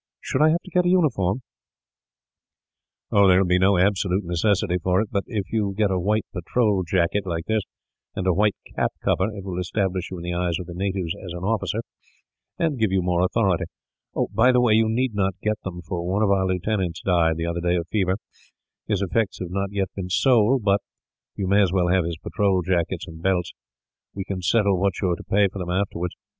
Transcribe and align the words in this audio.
Should 0.19 0.41
I 0.41 0.49
have 0.49 0.63
to 0.65 0.71
get 0.71 0.83
a 0.83 0.89
uniform?" 0.89 1.41
"There 3.11 3.21
will 3.21 3.45
be 3.45 3.59
no 3.59 3.77
absolute 3.77 4.23
necessity 4.25 4.77
for 4.81 4.99
it; 4.99 5.09
but 5.11 5.25
if 5.27 5.53
you 5.53 5.75
get 5.77 5.91
a 5.91 5.99
white 5.99 6.25
patrol 6.33 6.81
jacket, 6.83 7.27
like 7.27 7.45
this, 7.45 7.61
and 8.15 8.25
a 8.25 8.33
white 8.33 8.55
cap 8.75 8.91
cover, 9.05 9.25
it 9.31 9.43
will 9.43 9.59
establish 9.59 10.09
you 10.09 10.17
in 10.17 10.23
the 10.23 10.33
eyes 10.33 10.57
of 10.59 10.65
the 10.65 10.73
natives 10.73 11.13
as 11.23 11.33
an 11.33 11.43
officer, 11.43 11.83
and 12.57 12.79
give 12.79 12.91
you 12.91 13.03
more 13.03 13.23
authority. 13.23 13.65
Oh, 14.15 14.27
by 14.33 14.51
the 14.51 14.59
way, 14.59 14.73
you 14.73 14.89
need 14.89 15.13
not 15.13 15.35
get 15.39 15.61
them, 15.63 15.83
for 15.83 16.03
one 16.03 16.23
of 16.23 16.31
our 16.31 16.47
lieutenants 16.47 17.01
died, 17.01 17.37
the 17.37 17.45
other 17.45 17.61
day, 17.61 17.75
of 17.75 17.87
fever. 17.89 18.15
His 18.87 19.03
effects 19.03 19.37
have 19.37 19.51
not 19.51 19.69
been 19.95 20.09
sold, 20.09 20.61
yet; 20.65 20.65
but 20.65 20.81
you 21.35 21.45
may 21.45 21.61
as 21.61 21.71
well 21.71 21.89
have 21.89 22.05
his 22.05 22.17
patrol 22.17 22.63
jackets 22.63 23.05
and 23.07 23.21
belts. 23.21 23.53
We 24.15 24.23
can 24.25 24.41
settle 24.41 24.79
what 24.79 24.93
you 24.99 25.11
are 25.11 25.15
to 25.15 25.23
pay 25.23 25.47
for 25.47 25.59
them, 25.59 25.69
afterwards. 25.69 26.15